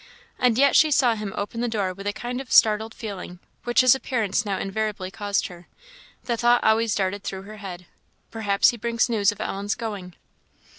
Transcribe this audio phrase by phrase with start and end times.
[0.39, 3.81] And yet she saw him open the door with a kind of startled feeling, which
[3.81, 5.67] his appearance now invariably caused her;
[6.23, 7.85] the thought always darted through her head,
[8.31, 10.15] "Perhaps he brings news of Ellen's going."